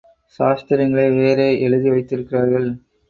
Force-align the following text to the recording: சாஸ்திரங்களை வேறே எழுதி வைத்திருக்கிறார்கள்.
சாஸ்திரங்களை 0.39 1.05
வேறே 1.15 1.61
எழுதி 1.61 1.89
வைத்திருக்கிறார்கள். 1.89 2.67